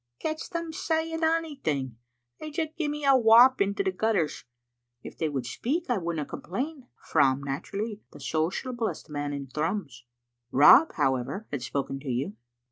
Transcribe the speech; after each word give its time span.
Catch 0.19 0.49
them 0.49 0.73
saying 0.73 1.23
onything! 1.23 1.97
They 2.39 2.49
just 2.49 2.75
gte 2.75 2.89
me 2.89 3.05
a 3.05 3.15
wap 3.15 3.61
into 3.61 3.83
the 3.83 3.91
gutters. 3.91 4.45
If 5.03 5.15
they 5.15 5.29
would 5.29 5.45
speak 5.45 5.91
I 5.91 5.99
wouldna 5.99 6.25
complain, 6.25 6.87
for 7.05 7.21
I'm 7.21 7.43
nafrally 7.43 7.99
the 8.11 8.17
sociablest 8.19 9.11
man 9.11 9.31
in 9.31 9.45
Thrums." 9.45 10.05
"Rob, 10.49 10.93
however, 10.93 11.45
had 11.51 11.61
spoken 11.61 11.99
to 11.99 12.09
you." 12.09 12.35